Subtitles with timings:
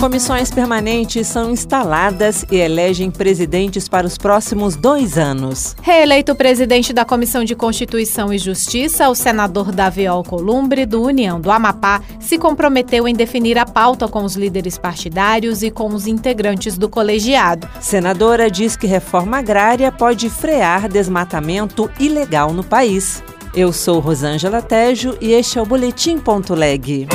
[0.00, 5.76] Comissões permanentes são instaladas e elegem presidentes para os próximos dois anos.
[5.82, 11.50] Reeleito presidente da Comissão de Constituição e Justiça, o senador Davi Alcolumbre, do União do
[11.50, 16.78] Amapá, se comprometeu em definir a pauta com os líderes partidários e com os integrantes
[16.78, 17.68] do colegiado.
[17.78, 23.22] Senadora diz que reforma agrária pode frear desmatamento ilegal no país.
[23.54, 27.06] Eu sou Rosângela Tejo e este é o Boletim.leg.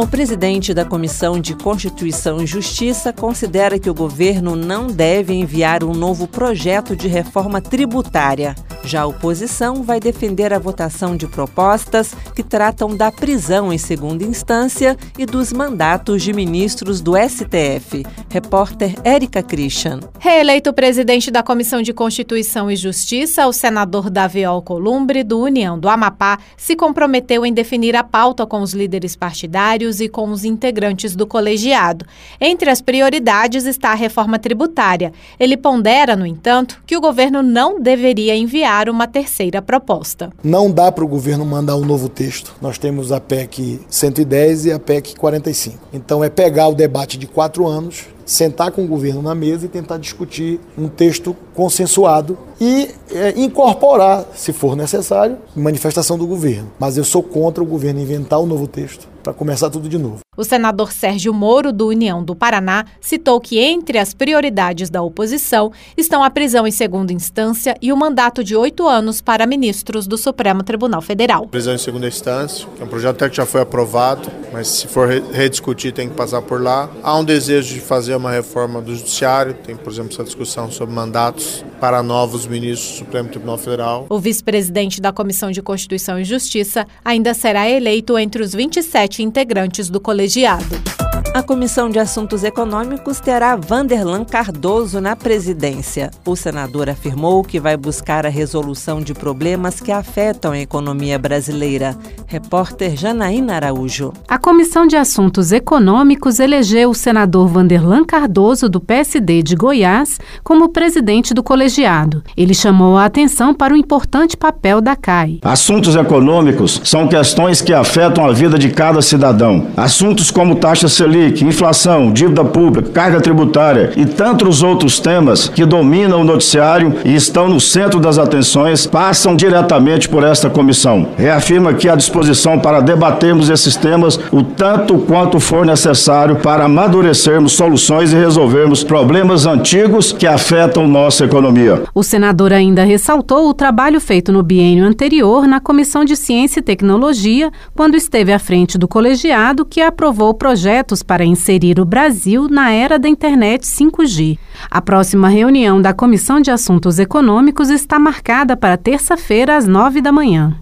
[0.00, 5.84] O presidente da Comissão de Constituição e Justiça considera que o governo não deve enviar
[5.84, 8.54] um novo projeto de reforma tributária.
[8.82, 14.24] Já a oposição vai defender a votação de propostas que tratam da prisão em segunda
[14.24, 18.02] instância e dos mandatos de ministros do STF.
[18.30, 20.00] Repórter Érica Christian.
[20.18, 25.88] Reeleito presidente da Comissão de Constituição e Justiça, o senador Davi Alcolumbre, do União do
[25.88, 31.16] Amapá, se comprometeu em definir a pauta com os líderes partidários e com os integrantes
[31.16, 32.04] do colegiado.
[32.38, 35.12] Entre as prioridades está a reforma tributária.
[35.38, 40.30] Ele pondera, no entanto, que o governo não deveria enviar uma terceira proposta.
[40.44, 42.54] Não dá para o governo mandar um novo texto.
[42.60, 45.78] Nós temos a PEC 110 e a PEC 45.
[45.92, 49.68] Então é pegar o debate de quatro anos, sentar com o governo na mesa e
[49.68, 56.70] tentar discutir um texto consensuado e é, incorporar, se for necessário, manifestação do governo.
[56.78, 60.20] Mas eu sou contra o governo inventar um novo texto para começar tudo de novo.
[60.40, 65.70] O senador Sérgio Moro, do União do Paraná, citou que entre as prioridades da oposição
[65.98, 70.16] estão a prisão em segunda instância e o mandato de oito anos para ministros do
[70.16, 71.46] Supremo Tribunal Federal.
[71.46, 75.10] Prisão em segunda instância, é um projeto até que já foi aprovado, mas se for
[75.30, 76.88] rediscutir tem que passar por lá.
[77.02, 80.94] Há um desejo de fazer uma reforma do Judiciário, tem, por exemplo, essa discussão sobre
[80.94, 84.06] mandatos para novos ministros do Supremo Tribunal Federal.
[84.08, 89.90] O vice-presidente da Comissão de Constituição e Justiça ainda será eleito entre os 27 integrantes
[89.90, 90.89] do colegiado.
[91.32, 96.10] A Comissão de Assuntos Econômicos terá Vanderlan Cardoso na presidência.
[96.26, 101.96] O senador afirmou que vai buscar a resolução de problemas que afetam a economia brasileira.
[102.26, 104.12] Repórter Janaína Araújo.
[104.26, 110.70] A Comissão de Assuntos Econômicos elegeu o senador Vanderlan Cardoso, do PSD de Goiás, como
[110.70, 112.24] presidente do colegiado.
[112.36, 115.38] Ele chamou a atenção para o importante papel da CAI.
[115.42, 119.68] Assuntos econômicos são questões que afetam a vida de cada cidadão.
[119.76, 125.66] Assuntos como taxa Selic Selic, inflação, dívida pública, carga tributária e tantos outros temas que
[125.66, 131.08] dominam o noticiário e estão no centro das atenções passam diretamente por esta comissão.
[131.18, 137.52] Reafirma aqui a disposição para debatermos esses temas o tanto quanto for necessário para amadurecermos
[137.52, 141.82] soluções e resolvermos problemas antigos que afetam nossa economia.
[141.94, 146.62] O senador ainda ressaltou o trabalho feito no biênio anterior na Comissão de Ciência e
[146.62, 152.70] Tecnologia, quando esteve à frente do colegiado que aprovou projetos para inserir o Brasil na
[152.70, 154.38] era da internet 5G.
[154.70, 160.12] A próxima reunião da Comissão de Assuntos Econômicos está marcada para terça-feira, às nove da
[160.12, 160.56] manhã.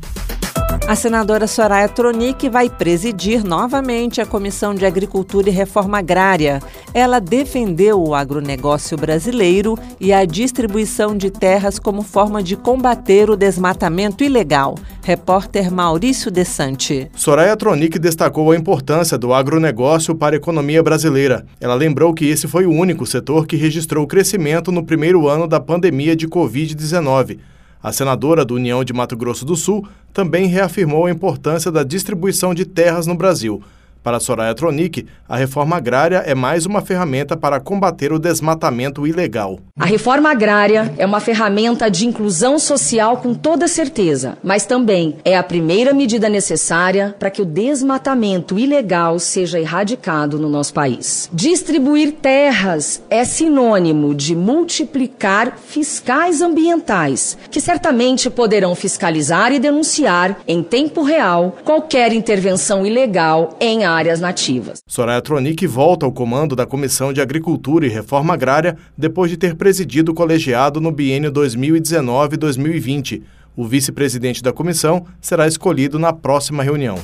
[0.88, 6.62] A senadora Soraya Tronic vai presidir novamente a Comissão de Agricultura e Reforma Agrária.
[6.94, 13.36] Ela defendeu o agronegócio brasileiro e a distribuição de terras como forma de combater o
[13.36, 14.76] desmatamento ilegal.
[15.02, 17.10] Repórter Maurício Desante.
[17.14, 21.44] Soraya Tronic destacou a importância do agronegócio para a economia brasileira.
[21.60, 25.60] Ela lembrou que esse foi o único setor que registrou crescimento no primeiro ano da
[25.60, 27.40] pandemia de Covid-19
[27.82, 32.54] a senadora do União de Mato Grosso do Sul também reafirmou a importância da distribuição
[32.54, 33.62] de terras no Brasil
[34.02, 39.58] para Soraya Tronic, a reforma agrária é mais uma ferramenta para combater o desmatamento ilegal.
[39.78, 45.36] A reforma agrária é uma ferramenta de inclusão social com toda certeza, mas também é
[45.36, 51.28] a primeira medida necessária para que o desmatamento ilegal seja erradicado no nosso país.
[51.30, 60.62] Distribuir terras é sinônimo de multiplicar fiscais ambientais, que certamente poderão fiscalizar e denunciar em
[60.62, 64.80] tempo real qualquer intervenção ilegal em áreas áreas nativas.
[64.86, 69.56] Soraya Tronic volta ao comando da Comissão de Agricultura e Reforma Agrária depois de ter
[69.56, 73.22] presidido o colegiado no biênio 2019-2020.
[73.56, 76.96] O vice-presidente da comissão será escolhido na próxima reunião.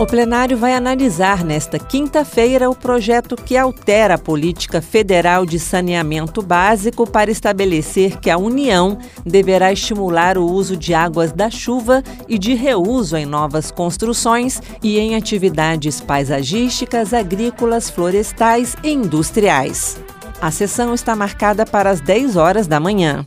[0.00, 6.40] O plenário vai analisar nesta quinta-feira o projeto que altera a política federal de saneamento
[6.40, 8.96] básico para estabelecer que a União
[9.26, 15.00] deverá estimular o uso de águas da chuva e de reuso em novas construções e
[15.00, 19.98] em atividades paisagísticas, agrícolas, florestais e industriais.
[20.40, 23.26] A sessão está marcada para as 10 horas da manhã.